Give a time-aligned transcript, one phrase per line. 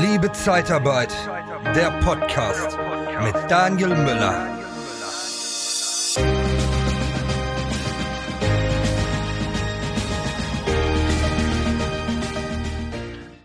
[0.00, 1.14] Liebe Zeitarbeit,
[1.76, 2.76] der Podcast
[3.22, 4.58] mit Daniel Müller.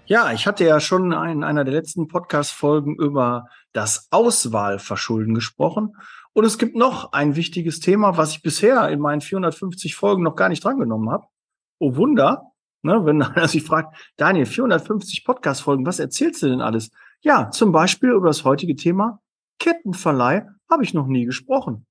[0.08, 5.96] Ja, ich hatte ja schon in einer der letzten Podcast-Folgen über das Auswahlverschulden gesprochen.
[6.34, 10.36] Und es gibt noch ein wichtiges Thema, was ich bisher in meinen 450 Folgen noch
[10.36, 11.28] gar nicht drangenommen habe.
[11.78, 12.49] Oh Wunder,
[12.82, 16.92] Ne, wenn einer sich fragt, Daniel, 450 Podcast-Folgen, was erzählst du denn alles?
[17.22, 19.22] Ja, zum Beispiel über das heutige Thema
[19.60, 21.86] Kettenverleih habe ich noch nie gesprochen.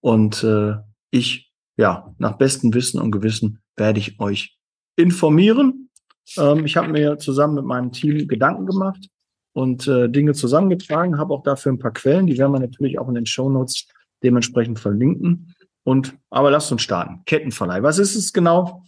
[0.00, 0.74] Und äh,
[1.12, 4.58] ich, ja, nach bestem Wissen und Gewissen werde ich euch
[4.96, 5.90] informieren.
[6.36, 9.06] Ähm, ich habe mir zusammen mit meinem Team Gedanken gemacht
[9.52, 13.06] und äh, Dinge zusammengetragen, habe auch dafür ein paar Quellen, die werden wir natürlich auch
[13.06, 13.86] in den Show Notes
[14.22, 15.54] dementsprechend verlinken.
[15.84, 17.22] Und aber lasst uns starten.
[17.26, 17.82] Kettenverleih.
[17.82, 18.84] Was ist es genau?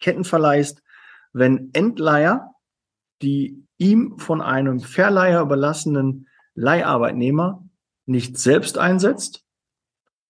[0.00, 0.82] Kettenverleih ist,
[1.32, 2.50] wenn Endleiher
[3.22, 7.64] die ihm von einem Verleiher überlassenen Leiharbeitnehmer
[8.06, 9.44] nicht selbst einsetzt,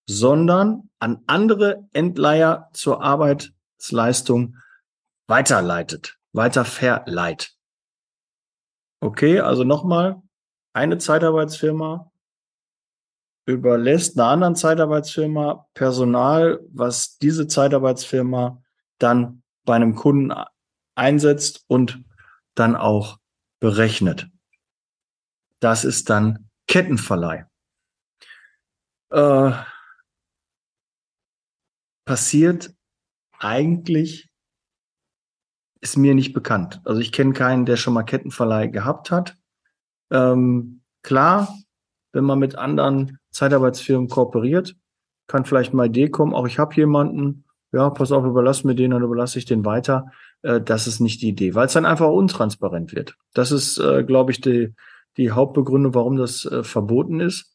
[0.08, 4.56] sondern an andere Endleiher zur Arbeitsleistung
[5.26, 7.54] weiterleitet, weiter verleiht.
[9.00, 10.22] Okay, also nochmal,
[10.72, 12.10] eine Zeitarbeitsfirma
[13.46, 18.62] überlässt einer anderen Zeitarbeitsfirma Personal, was diese Zeitarbeitsfirma
[18.98, 20.32] dann bei einem Kunden
[20.94, 22.04] einsetzt und
[22.54, 23.18] dann auch
[23.60, 24.28] berechnet.
[25.60, 27.46] Das ist dann Kettenverleih.
[29.10, 29.52] Äh,
[32.04, 32.74] passiert
[33.38, 34.28] eigentlich
[35.80, 36.80] ist mir nicht bekannt.
[36.84, 39.36] Also ich kenne keinen, der schon mal Kettenverleih gehabt hat.
[40.10, 41.54] Ähm, klar,
[42.16, 44.74] wenn man mit anderen Zeitarbeitsfirmen kooperiert,
[45.26, 48.92] kann vielleicht mal Idee kommen, auch ich habe jemanden, ja, pass auf, überlass mir den,
[48.92, 50.10] dann überlasse ich den weiter.
[50.40, 53.16] Äh, das ist nicht die Idee, weil es dann einfach untransparent wird.
[53.34, 54.72] Das ist, äh, glaube ich, die,
[55.18, 57.54] die Hauptbegründung, warum das äh, verboten ist.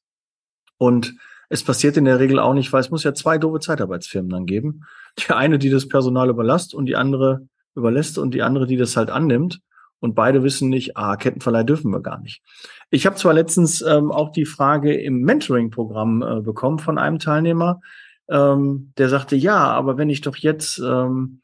[0.77, 1.15] Und
[1.49, 4.45] es passiert in der Regel auch nicht, weil es muss ja zwei doofe Zeitarbeitsfirmen dann
[4.45, 4.81] geben.
[5.17, 8.95] Die eine, die das Personal überlasst und die andere überlässt und die andere, die das
[8.95, 9.59] halt annimmt.
[10.01, 12.41] Und beide wissen nicht, ah, Kettenverleih dürfen wir gar nicht.
[12.89, 17.81] Ich habe zwar letztens ähm, auch die Frage im Mentoring-Programm äh, bekommen von einem Teilnehmer,
[18.27, 21.41] ähm, der sagte, ja, aber wenn ich doch jetzt ähm,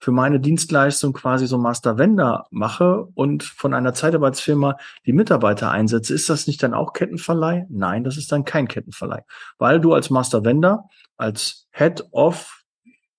[0.00, 6.12] für meine Dienstleistung quasi so Master Vendor mache und von einer Zeitarbeitsfirma die Mitarbeiter einsetze,
[6.12, 7.66] ist das nicht dann auch Kettenverleih?
[7.68, 9.22] Nein, das ist dann kein Kettenverleih,
[9.58, 12.64] weil du als Master Vendor, als Head of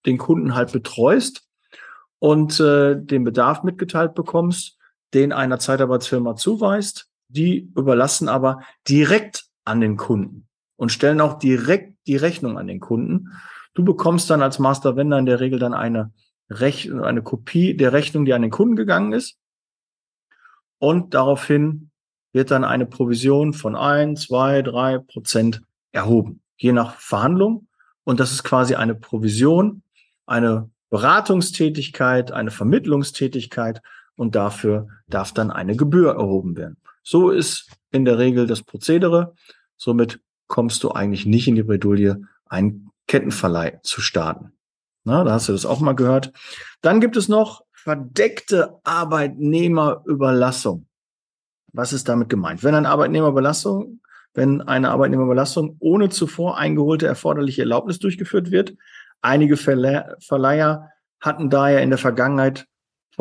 [0.05, 1.47] den Kunden halt betreust
[2.19, 4.77] und äh, den Bedarf mitgeteilt bekommst
[5.13, 7.07] den einer Zeitarbeitsfirma zuweist.
[7.27, 12.79] Die überlassen aber direkt an den Kunden und stellen auch direkt die Rechnung an den
[12.79, 13.29] Kunden.
[13.73, 16.11] Du bekommst dann als Master Vendor in der Regel dann eine,
[16.49, 19.37] Rech eine Kopie der Rechnung, die an den Kunden gegangen ist.
[20.79, 21.91] Und daraufhin
[22.33, 25.61] wird dann eine Provision von ein, zwei, drei Prozent
[25.91, 27.67] erhoben, je nach Verhandlung.
[28.03, 29.83] Und das ist quasi eine Provision,
[30.25, 33.81] eine Beratungstätigkeit, eine Vermittlungstätigkeit
[34.15, 36.77] und dafür darf dann eine Gebühr erhoben werden.
[37.03, 39.35] So ist in der Regel das Prozedere.
[39.77, 44.53] Somit kommst du eigentlich nicht in die Bredouille, einen Kettenverleih zu starten.
[45.03, 46.31] Na, da hast du das auch mal gehört.
[46.81, 50.85] Dann gibt es noch verdeckte Arbeitnehmerüberlassung.
[51.73, 52.63] Was ist damit gemeint?
[52.63, 54.01] Wenn eine Arbeitnehmerüberlassung,
[54.33, 58.75] wenn eine Arbeitnehmerüberlassung ohne zuvor eingeholte erforderliche Erlaubnis durchgeführt wird,
[59.21, 62.67] einige Verleiher hatten daher in der Vergangenheit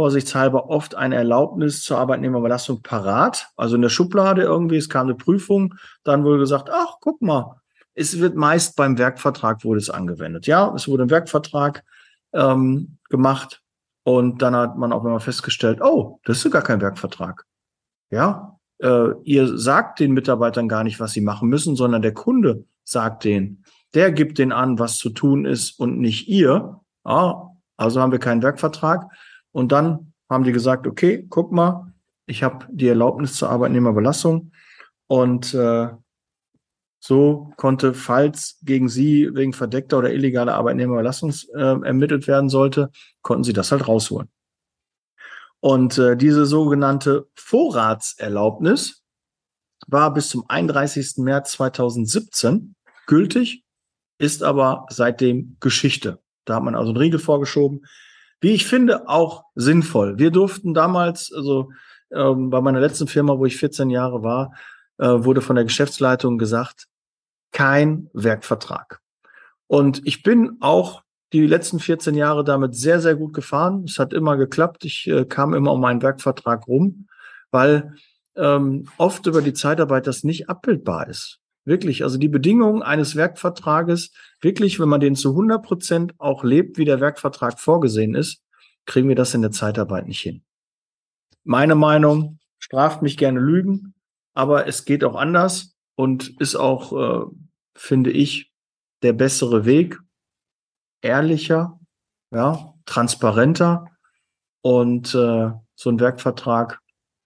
[0.00, 5.14] vorsichtshalber oft eine Erlaubnis zur Arbeitnehmerbelastung parat, also in der Schublade irgendwie, es kam eine
[5.14, 5.74] Prüfung,
[6.04, 7.60] dann wurde gesagt, ach, guck mal,
[7.92, 10.46] es wird meist beim Werkvertrag wurde es angewendet.
[10.46, 11.84] Ja, es wurde ein Werkvertrag
[12.32, 13.60] ähm, gemacht
[14.02, 17.44] und dann hat man auch immer festgestellt, oh, das ist gar kein Werkvertrag.
[18.08, 22.64] Ja, äh, ihr sagt den Mitarbeitern gar nicht, was sie machen müssen, sondern der Kunde
[22.84, 23.66] sagt denen.
[23.92, 26.80] Der gibt denen an, was zu tun ist und nicht ihr.
[27.04, 29.10] Ja, also haben wir keinen Werkvertrag.
[29.52, 31.92] Und dann haben die gesagt, okay, guck mal,
[32.26, 34.52] ich habe die Erlaubnis zur Arbeitnehmerbelastung
[35.08, 35.88] und äh,
[37.00, 42.90] so konnte, falls gegen sie wegen verdeckter oder illegaler Arbeitnehmerbelastung äh, ermittelt werden sollte,
[43.22, 44.28] konnten sie das halt rausholen.
[45.60, 49.02] Und äh, diese sogenannte Vorratserlaubnis
[49.86, 51.18] war bis zum 31.
[51.18, 52.74] März 2017
[53.06, 53.64] gültig,
[54.18, 56.20] ist aber seitdem Geschichte.
[56.44, 57.86] Da hat man also einen Riegel vorgeschoben.
[58.40, 60.18] Wie ich finde, auch sinnvoll.
[60.18, 61.70] Wir durften damals, also
[62.10, 64.54] ähm, bei meiner letzten Firma, wo ich 14 Jahre war,
[64.98, 66.86] äh, wurde von der Geschäftsleitung gesagt,
[67.52, 69.00] kein Werkvertrag.
[69.66, 71.02] Und ich bin auch
[71.32, 73.84] die letzten 14 Jahre damit sehr, sehr gut gefahren.
[73.84, 74.84] Es hat immer geklappt.
[74.84, 77.06] Ich äh, kam immer um meinen Werkvertrag rum,
[77.50, 77.94] weil
[78.36, 81.39] ähm, oft über die Zeitarbeit das nicht abbildbar ist.
[81.70, 86.78] Wirklich, also die Bedingungen eines Werkvertrages, wirklich, wenn man den zu 100 Prozent auch lebt,
[86.78, 88.42] wie der Werkvertrag vorgesehen ist,
[88.86, 90.42] kriegen wir das in der Zeitarbeit nicht hin.
[91.44, 93.94] Meine Meinung, straft mich gerne Lügen,
[94.34, 97.26] aber es geht auch anders und ist auch, äh,
[97.76, 98.50] finde ich,
[99.02, 99.96] der bessere Weg,
[101.02, 101.78] ehrlicher,
[102.32, 103.84] ja, transparenter
[104.60, 106.80] und äh, so ein Werkvertrag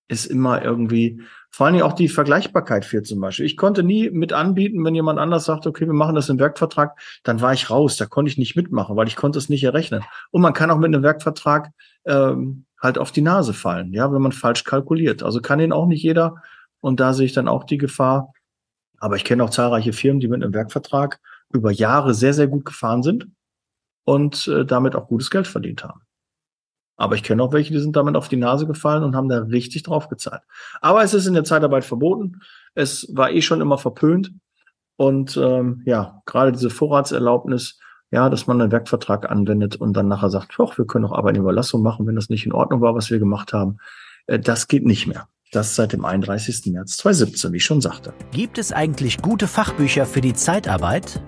[0.09, 1.23] ist immer irgendwie,
[1.55, 3.47] vor allen Dingen auch die Vergleichbarkeit für zum Beispiel.
[3.47, 6.99] Ich konnte nie mit anbieten, wenn jemand anders sagt, okay, wir machen das im Werkvertrag,
[7.23, 10.03] dann war ich raus, da konnte ich nicht mitmachen, weil ich konnte es nicht errechnen.
[10.33, 11.71] Und man kann auch mit einem Werkvertrag
[12.07, 15.23] ähm, halt auf die Nase fallen, ja, wenn man falsch kalkuliert.
[15.23, 16.43] Also kann den auch nicht jeder.
[16.81, 18.33] Und da sehe ich dann auch die Gefahr.
[18.99, 21.21] Aber ich kenne auch zahlreiche Firmen, die mit einem Werkvertrag
[21.53, 23.29] über Jahre sehr, sehr gut gefahren sind
[24.03, 26.04] und äh, damit auch gutes Geld verdient haben.
[26.97, 29.39] Aber ich kenne auch welche, die sind damit auf die Nase gefallen und haben da
[29.39, 30.43] richtig drauf gezahlt.
[30.81, 32.41] Aber es ist in der Zeitarbeit verboten.
[32.75, 34.33] Es war eh schon immer verpönt.
[34.97, 37.81] Und ähm, ja, gerade diese Vorratserlaubnis,
[38.13, 41.83] ja, dass man einen Werkvertrag anwendet und dann nachher sagt, doch, wir können auch Arbeitnehmerüberlassung
[41.83, 43.79] machen, wenn das nicht in Ordnung war, was wir gemacht haben.
[44.27, 45.27] Äh, das geht nicht mehr.
[45.51, 46.73] Das seit dem 31.
[46.73, 48.13] März 2017, wie ich schon sagte.
[48.33, 51.21] Gibt es eigentlich gute Fachbücher für die Zeitarbeit?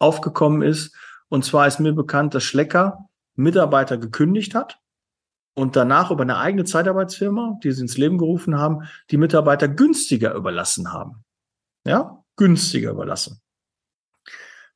[0.00, 0.96] aufgekommen ist.
[1.28, 4.80] Und zwar ist mir bekannt, dass Schlecker Mitarbeiter gekündigt hat
[5.54, 10.34] und danach über eine eigene Zeitarbeitsfirma, die sie ins Leben gerufen haben, die Mitarbeiter günstiger
[10.34, 11.24] überlassen haben.
[11.84, 13.40] Ja, günstiger überlassen.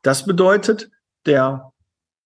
[0.03, 0.93] Das bedeutet,
[1.27, 1.73] der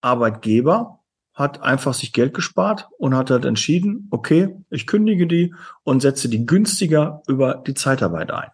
[0.02, 1.02] Arbeitgeber
[1.36, 5.54] hat einfach sich Geld gespart und hat halt entschieden, okay, ich kündige die
[5.84, 8.50] und setze die günstiger über die Zeitarbeit ein.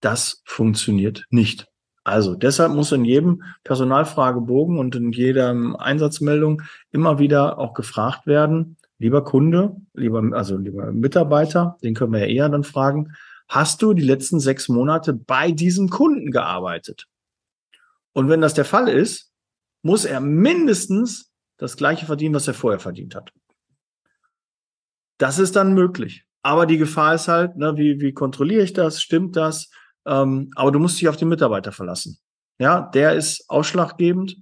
[0.00, 1.68] Das funktioniert nicht.
[2.02, 8.76] Also deshalb muss in jedem Personalfragebogen und in jeder Einsatzmeldung immer wieder auch gefragt werden,
[8.98, 13.14] lieber Kunde, lieber, also lieber Mitarbeiter, den können wir ja eher dann fragen,
[13.48, 17.06] hast du die letzten sechs Monate bei diesem Kunden gearbeitet?
[18.12, 19.33] Und wenn das der Fall ist,
[19.84, 23.32] muss er mindestens das gleiche verdienen, was er vorher verdient hat.
[25.18, 26.24] Das ist dann möglich.
[26.42, 29.00] Aber die Gefahr ist halt, ne, wie, wie kontrolliere ich das?
[29.00, 29.70] Stimmt das?
[30.06, 32.18] Ähm, aber du musst dich auf den Mitarbeiter verlassen.
[32.58, 34.36] Ja, der ist ausschlaggebend.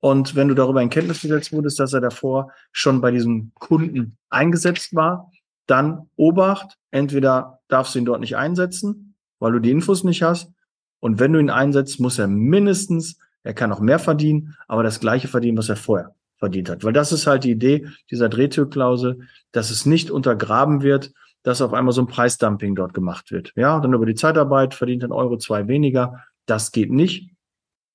[0.00, 4.18] Und wenn du darüber in Kenntnis gesetzt wurdest, dass er davor schon bei diesem Kunden
[4.30, 5.30] eingesetzt war,
[5.66, 6.78] dann Obacht.
[6.90, 10.52] Entweder darfst du ihn dort nicht einsetzen, weil du die Infos nicht hast.
[11.00, 15.00] Und wenn du ihn einsetzt, muss er mindestens er kann auch mehr verdienen, aber das
[15.00, 16.84] gleiche verdienen, was er vorher verdient hat.
[16.84, 19.20] Weil das ist halt die Idee dieser Drehtürklausel,
[19.52, 21.12] dass es nicht untergraben wird,
[21.42, 23.52] dass auf einmal so ein Preisdumping dort gemacht wird.
[23.54, 26.24] Ja, dann über die Zeitarbeit verdient ein Euro zwei weniger.
[26.46, 27.30] Das geht nicht.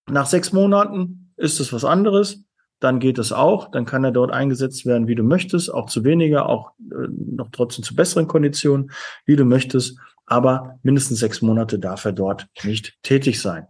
[0.10, 2.46] Nach sechs Monaten ist es was anderes.
[2.80, 3.70] Dann geht es auch.
[3.70, 5.72] Dann kann er dort eingesetzt werden, wie du möchtest.
[5.72, 8.92] Auch zu weniger, auch äh, noch trotzdem zu besseren Konditionen,
[9.26, 10.00] wie du möchtest.
[10.26, 13.68] Aber mindestens sechs Monate darf er dort nicht tätig sein.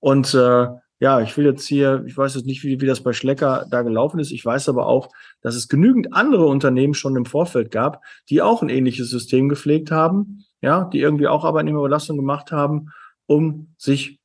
[0.00, 0.66] Und äh,
[1.00, 3.82] ja, ich will jetzt hier, ich weiß jetzt nicht, wie, wie das bei Schlecker da
[3.82, 4.30] gelaufen ist.
[4.30, 5.08] Ich weiß aber auch,
[5.40, 9.90] dass es genügend andere Unternehmen schon im Vorfeld gab, die auch ein ähnliches System gepflegt
[9.90, 12.90] haben, ja, die irgendwie auch Arbeitnehmerüberlassung gemacht haben,
[13.26, 14.20] um sich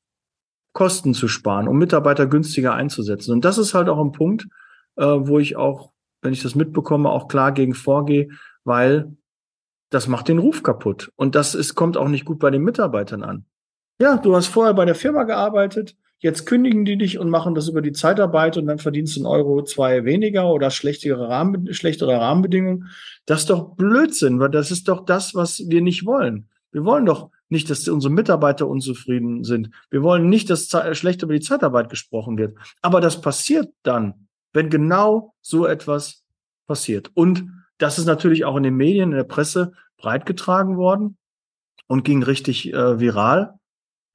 [0.74, 3.32] Kosten zu sparen, um Mitarbeiter günstiger einzusetzen.
[3.34, 4.48] Und das ist halt auch ein Punkt,
[4.96, 8.30] äh, wo ich auch, wenn ich das mitbekomme, auch klar gegen vorgehe,
[8.64, 9.16] weil
[9.90, 11.12] das macht den Ruf kaputt.
[11.16, 13.46] Und das ist, kommt auch nicht gut bei den Mitarbeitern an.
[14.00, 17.68] Ja, du hast vorher bei der Firma gearbeitet, jetzt kündigen die dich und machen das
[17.68, 22.20] über die Zeitarbeit und dann verdienst du einen Euro, zwei weniger oder schlechtere, Rahmen, schlechtere
[22.20, 22.90] Rahmenbedingungen.
[23.26, 26.50] Das ist doch Blödsinn, weil das ist doch das, was wir nicht wollen.
[26.72, 29.72] Wir wollen doch nicht, dass unsere Mitarbeiter unzufrieden sind.
[29.90, 32.56] Wir wollen nicht, dass schlecht über die Zeitarbeit gesprochen wird.
[32.82, 36.24] Aber das passiert dann, wenn genau so etwas
[36.68, 37.12] passiert.
[37.16, 37.50] Und
[37.80, 41.18] das ist natürlich auch in den Medien, in der Presse breitgetragen worden
[41.88, 43.59] und ging richtig äh, viral.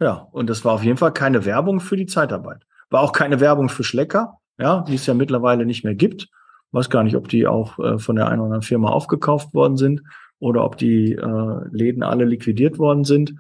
[0.04, 2.66] Ja, und das war auf jeden Fall keine Werbung für die Zeitarbeit.
[2.90, 6.28] War auch keine Werbung für Schlecker, ja, die es ja mittlerweile nicht mehr gibt.
[6.73, 9.78] Weiß gar nicht, ob die auch äh, von der einen oder anderen Firma aufgekauft worden
[9.78, 10.02] sind
[10.40, 13.37] oder ob die äh, Läden alle liquidiert worden sind.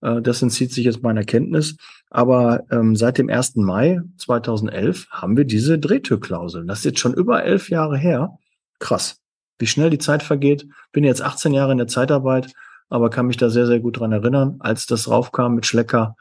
[0.00, 1.76] Äh, das entzieht sich jetzt meiner Kenntnis.
[2.10, 3.54] Aber ähm, seit dem 1.
[3.54, 6.66] Mai 2011 haben wir diese Drehtürklausel.
[6.66, 8.40] Das ist jetzt schon über elf Jahre her.
[8.80, 9.20] Krass,
[9.60, 10.66] wie schnell die Zeit vergeht.
[10.90, 12.52] Bin jetzt 18 Jahre in der Zeitarbeit,
[12.92, 16.14] aber kann mich da sehr, sehr gut dran erinnern, als das raufkam mit Schlecker.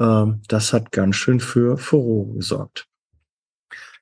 [0.00, 2.86] Ähm, das hat ganz schön für Furore gesorgt.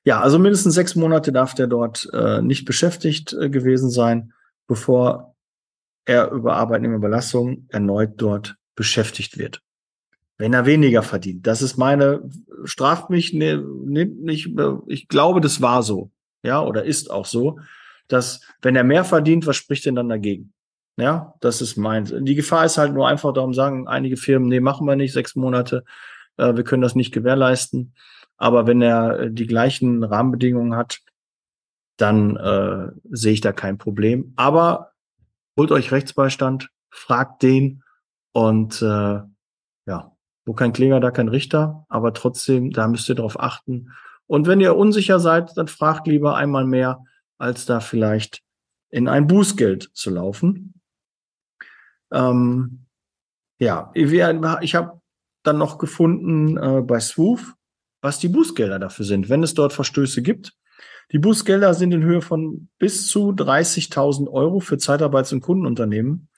[0.05, 4.31] Ja, also mindestens sechs Monate darf der dort äh, nicht beschäftigt äh, gewesen sein,
[4.65, 5.35] bevor
[6.05, 9.61] er über Arbeitnehmerbelastung erneut dort beschäftigt wird.
[10.37, 11.45] Wenn er weniger verdient.
[11.45, 12.21] Das ist meine,
[12.63, 14.55] straft mich, ne, nicht,
[14.87, 16.11] ich glaube, das war so.
[16.43, 17.59] Ja, oder ist auch so,
[18.07, 20.53] dass wenn er mehr verdient, was spricht denn dann dagegen?
[20.99, 22.13] Ja, das ist meins.
[22.13, 25.35] Die Gefahr ist halt nur einfach, darum sagen einige Firmen, nee, machen wir nicht, sechs
[25.35, 25.85] Monate,
[26.37, 27.93] äh, wir können das nicht gewährleisten.
[28.37, 30.99] Aber wenn er äh, die gleichen Rahmenbedingungen hat,
[31.97, 34.33] dann äh, sehe ich da kein Problem.
[34.35, 34.91] Aber
[35.57, 37.83] holt euch Rechtsbeistand, fragt den
[38.31, 39.21] und äh,
[39.85, 40.11] ja,
[40.45, 43.91] wo kein Kläger, da kein Richter, aber trotzdem, da müsst ihr darauf achten.
[44.27, 47.03] Und wenn ihr unsicher seid, dann fragt lieber einmal mehr,
[47.37, 48.41] als da vielleicht
[48.89, 50.78] in ein Bußgeld zu laufen.
[52.11, 52.85] Ähm,
[53.59, 55.01] ja, ich habe
[55.43, 57.53] dann noch gefunden äh, bei Swoof,
[58.01, 60.53] was die Bußgelder dafür sind, wenn es dort Verstöße gibt.
[61.11, 66.29] Die Bußgelder sind in Höhe von bis zu 30.000 Euro für Zeitarbeits- und Kundenunternehmen.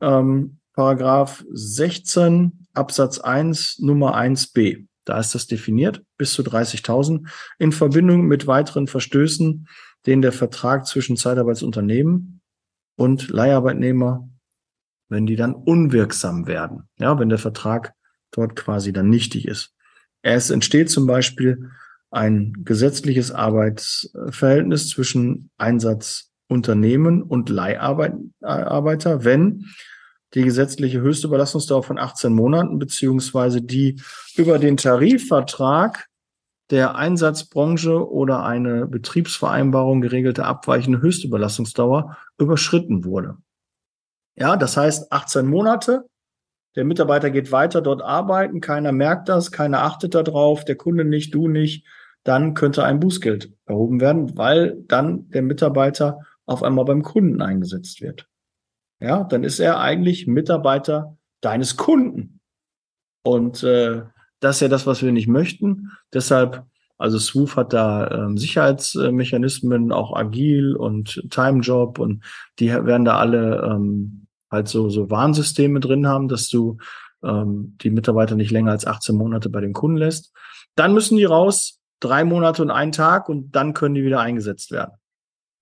[0.00, 4.86] Ähm, Paragraph 16 Absatz 1 Nummer 1b.
[5.06, 7.26] Da ist das definiert, bis zu 30.000
[7.58, 9.66] in Verbindung mit weiteren Verstößen,
[10.04, 12.42] denen der Vertrag zwischen Zeitarbeitsunternehmen
[12.96, 14.28] und Leiharbeitnehmer,
[15.08, 16.88] wenn die dann unwirksam werden.
[16.98, 17.94] Ja, wenn der Vertrag
[18.30, 19.72] dort quasi dann nichtig ist.
[20.22, 21.70] Es entsteht zum Beispiel
[22.10, 29.66] ein gesetzliches Arbeitsverhältnis zwischen Einsatzunternehmen und Leiharbeiter, wenn
[30.34, 34.00] die gesetzliche höchste Belastungsdauer von 18 Monaten beziehungsweise die
[34.36, 36.06] über den Tarifvertrag
[36.70, 43.36] der Einsatzbranche oder eine Betriebsvereinbarung geregelte abweichende höchste Belastungsdauer überschritten wurde.
[44.36, 46.08] Ja, das heißt 18 Monate.
[46.76, 51.34] Der Mitarbeiter geht weiter dort arbeiten, keiner merkt das, keiner achtet darauf, der Kunde nicht,
[51.34, 51.86] du nicht
[52.26, 58.02] dann könnte ein Bußgeld erhoben werden, weil dann der Mitarbeiter auf einmal beim Kunden eingesetzt
[58.02, 58.28] wird.
[59.00, 62.40] Ja, dann ist er eigentlich Mitarbeiter deines Kunden.
[63.22, 64.02] Und äh,
[64.40, 65.92] das ist ja das, was wir nicht möchten.
[66.12, 66.64] Deshalb,
[66.98, 72.24] also Swoof hat da ähm, Sicherheitsmechanismen, auch agil und Time-Job und
[72.58, 76.78] die werden da alle ähm, halt so, so Warnsysteme drin haben, dass du
[77.22, 80.32] ähm, die Mitarbeiter nicht länger als 18 Monate bei den Kunden lässt.
[80.74, 84.70] Dann müssen die raus drei Monate und einen Tag und dann können die wieder eingesetzt
[84.70, 84.92] werden.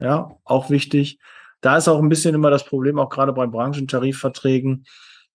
[0.00, 1.18] Ja, auch wichtig.
[1.60, 4.84] Da ist auch ein bisschen immer das Problem, auch gerade bei Branchentarifverträgen,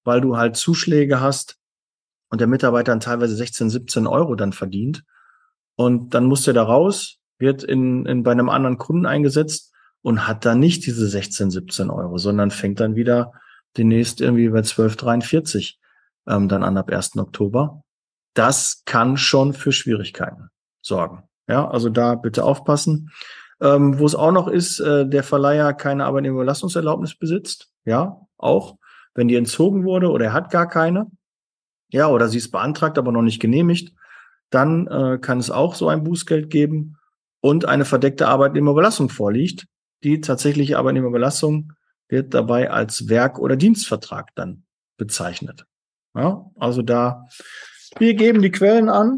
[0.03, 1.57] weil du halt Zuschläge hast
[2.29, 5.03] und der Mitarbeiter dann teilweise 16, 17 Euro dann verdient.
[5.75, 10.27] Und dann muss der da raus, wird in, in, bei einem anderen Kunden eingesetzt und
[10.27, 13.33] hat dann nicht diese 16, 17 Euro, sondern fängt dann wieder
[13.77, 15.75] demnächst irgendwie bei 12,43
[16.27, 17.17] ähm, dann an ab 1.
[17.17, 17.83] Oktober.
[18.33, 20.49] Das kann schon für Schwierigkeiten
[20.81, 21.23] sorgen.
[21.47, 23.11] Ja, also da bitte aufpassen.
[23.61, 27.69] Ähm, wo es auch noch ist, äh, der Verleiher keine Arbeitnehmerüberlassungserlaubnis besitzt.
[27.83, 28.77] Ja, auch.
[29.13, 31.07] Wenn die entzogen wurde oder er hat gar keine.
[31.91, 33.93] Ja, oder sie ist beantragt, aber noch nicht genehmigt.
[34.49, 36.97] Dann äh, kann es auch so ein Bußgeld geben
[37.41, 39.65] und eine verdeckte Arbeitnehmerüberlassung vorliegt.
[40.03, 41.73] Die tatsächliche Arbeitnehmerüberlassung
[42.07, 44.63] wird dabei als Werk- oder Dienstvertrag dann
[44.97, 45.65] bezeichnet.
[46.15, 47.25] Ja, also da,
[47.97, 49.17] wir geben die Quellen an,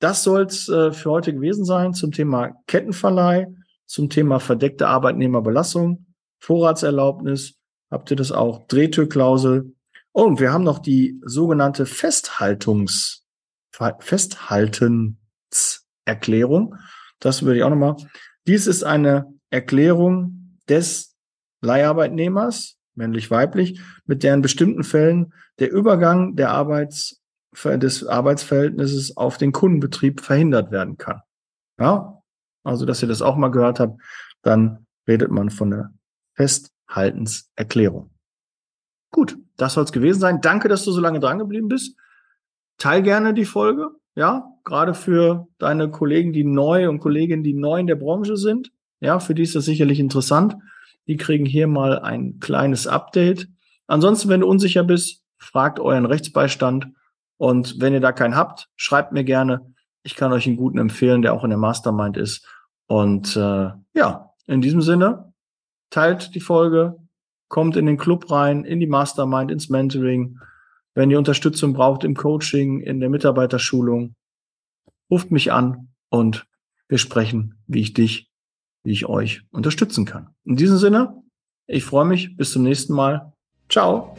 [0.00, 3.46] das soll es äh, für heute gewesen sein zum Thema Kettenverleih,
[3.86, 6.06] zum Thema verdeckte Arbeitnehmerbelastung,
[6.38, 7.54] Vorratserlaubnis.
[7.90, 8.66] Habt ihr das auch?
[8.68, 9.74] Drehtürklausel.
[10.12, 13.24] Und wir haben noch die sogenannte Festhaltungsvereinbarung
[14.00, 16.74] Festhaltenserklärung.
[17.20, 17.96] Das würde ich auch nochmal.
[18.46, 21.16] Dies ist eine Erklärung des
[21.60, 27.20] Leiharbeitnehmers, männlich-weiblich, mit deren bestimmten Fällen der Übergang der Arbeits,
[27.64, 31.22] des Arbeitsverhältnisses auf den Kundenbetrieb verhindert werden kann.
[31.80, 32.22] Ja,
[32.62, 34.00] also, dass ihr das auch mal gehört habt,
[34.42, 35.90] dann redet man von der
[36.34, 38.10] Festhaltenserklärung.
[39.10, 40.40] Gut, das soll es gewesen sein.
[40.40, 41.96] Danke, dass du so lange dran geblieben bist.
[42.76, 47.80] Teil gerne die Folge, ja, gerade für deine Kollegen, die neu und Kolleginnen, die neu
[47.80, 48.70] in der Branche sind.
[49.00, 50.56] Ja, für die ist das sicherlich interessant.
[51.06, 53.48] Die kriegen hier mal ein kleines Update.
[53.86, 56.88] Ansonsten, wenn du unsicher bist, fragt euren Rechtsbeistand.
[57.36, 59.72] Und wenn ihr da keinen habt, schreibt mir gerne.
[60.02, 62.46] Ich kann euch einen guten empfehlen, der auch in der Mastermind ist.
[62.86, 65.32] Und äh, ja, in diesem Sinne,
[65.90, 66.96] teilt die Folge,
[67.48, 70.38] kommt in den Club rein, in die Mastermind, ins Mentoring.
[70.94, 74.14] Wenn ihr Unterstützung braucht im Coaching, in der Mitarbeiterschulung,
[75.10, 76.46] ruft mich an und
[76.88, 78.27] wir sprechen, wie ich dich,
[78.84, 80.30] wie ich euch unterstützen kann.
[80.44, 81.22] In diesem Sinne,
[81.66, 82.36] ich freue mich.
[82.36, 83.32] Bis zum nächsten Mal.
[83.68, 84.16] Ciao.